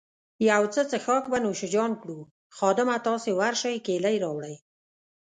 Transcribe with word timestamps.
یو 0.49 0.63
څه 0.73 0.81
څیښاک 0.91 1.23
به 1.31 1.37
نوش 1.43 1.61
جان 1.73 1.91
کړو، 2.01 2.19
خادمه، 2.57 2.95
تاسي 3.07 3.31
ورشئ 3.41 3.75
کیلۍ 3.85 4.15
راوړئ. 4.23 4.55